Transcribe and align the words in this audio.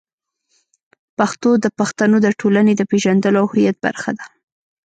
پښتو 1.17 1.49
د 1.63 1.65
پښتنو 1.79 2.17
د 2.25 2.27
ټولنې 2.39 2.73
د 2.75 2.81
پېژندلو 2.91 3.37
او 3.41 3.45
هویت 3.51 3.77
برخه 3.85 4.11
ده. 4.17 4.25